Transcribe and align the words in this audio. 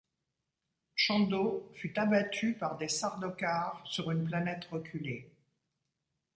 Shando 0.95 1.69
fut 1.75 1.93
abattue 1.99 2.53
par 2.57 2.75
des 2.75 2.87
Sardaukars 2.89 3.83
sur 3.85 4.09
une 4.09 4.23
planète 4.25 4.65
reculée. 4.65 5.29